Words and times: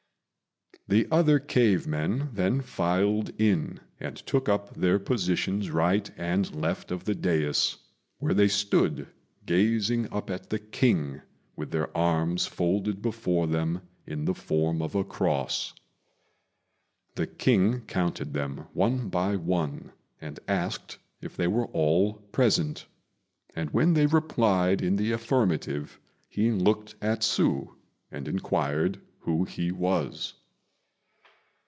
The 0.87 1.07
other 1.09 1.39
cave 1.39 1.87
men 1.87 2.31
then 2.33 2.59
filed 2.59 3.29
in 3.39 3.79
and 3.97 4.13
took 4.17 4.49
up 4.49 4.73
their 4.73 4.99
positions 4.99 5.69
right 5.71 6.11
and 6.17 6.53
left 6.53 6.91
of 6.91 7.05
the 7.05 7.15
dais, 7.15 7.77
where 8.17 8.33
they 8.33 8.49
stood 8.49 9.07
gazing 9.45 10.11
up 10.11 10.29
at 10.29 10.49
the 10.49 10.59
King 10.59 11.21
with 11.55 11.71
their 11.71 11.95
arms 11.97 12.45
folded 12.45 13.01
before 13.01 13.47
them 13.47 13.83
in 14.05 14.25
the 14.25 14.33
form 14.33 14.81
of 14.81 14.93
a 14.93 15.05
cross. 15.05 15.73
The 17.15 17.27
King 17.27 17.83
counted 17.87 18.33
them 18.33 18.65
one 18.73 19.07
by 19.07 19.37
one, 19.37 19.93
and 20.19 20.41
asked 20.45 20.97
if 21.21 21.37
they 21.37 21.47
were 21.47 21.67
all 21.67 22.15
present; 22.33 22.85
and 23.55 23.69
when 23.69 23.93
they 23.93 24.07
replied 24.07 24.81
in 24.81 24.97
the 24.97 25.13
affirmative, 25.13 26.01
he 26.27 26.51
looked 26.51 26.95
at 27.01 27.21
Hsü 27.21 27.73
and 28.11 28.27
inquired 28.27 28.99
who 29.19 29.45
he 29.45 29.71
was. 29.71 30.33